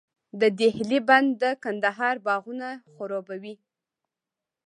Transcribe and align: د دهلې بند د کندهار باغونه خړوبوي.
د 0.41 0.43
دهلې 0.59 0.99
بند 1.07 1.29
د 1.41 1.43
کندهار 1.63 2.15
باغونه 2.27 2.67
خړوبوي. 2.93 3.55